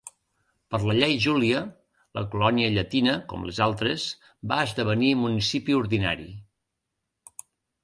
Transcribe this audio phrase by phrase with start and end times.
[0.75, 1.59] Per la llei Júlia,
[2.19, 4.07] la colònia llatina, com les altres,
[4.53, 6.29] va esdevenir municipi ordinari.